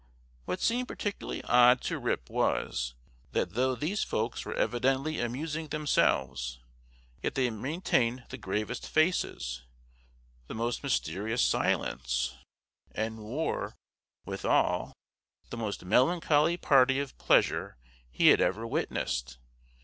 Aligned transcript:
What 0.45 0.59
seemed 0.59 0.87
particularly 0.87 1.43
odd 1.43 1.79
to 1.81 1.99
Rip 1.99 2.27
was, 2.27 2.95
that 3.33 3.51
though 3.53 3.75
these 3.75 4.03
folks 4.03 4.43
were 4.45 4.55
evidently 4.55 5.19
amusing 5.19 5.67
themselves, 5.67 6.57
yet 7.21 7.35
they 7.35 7.51
maintained 7.51 8.23
the 8.29 8.39
gravest 8.39 8.89
faces, 8.89 9.61
the 10.47 10.55
most 10.55 10.81
mysterious 10.81 11.43
silence, 11.43 12.35
and 12.89 13.19
were, 13.23 13.75
withal, 14.25 14.93
the 15.51 15.57
most 15.57 15.85
melancholy 15.85 16.57
party 16.57 16.99
of 16.99 17.15
pleasure 17.19 17.77
he 18.09 18.29
had 18.29 18.41
ever 18.41 18.65
witnessed. 18.65 19.37